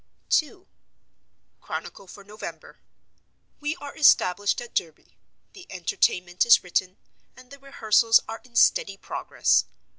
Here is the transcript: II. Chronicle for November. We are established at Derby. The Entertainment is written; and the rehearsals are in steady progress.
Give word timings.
II. 0.41 0.65
Chronicle 1.61 2.07
for 2.07 2.23
November. 2.23 2.79
We 3.59 3.75
are 3.75 3.95
established 3.95 4.59
at 4.59 4.73
Derby. 4.73 5.15
The 5.53 5.67
Entertainment 5.69 6.43
is 6.43 6.63
written; 6.63 6.97
and 7.37 7.51
the 7.51 7.59
rehearsals 7.59 8.19
are 8.27 8.41
in 8.43 8.55
steady 8.55 8.97
progress. 8.97 9.65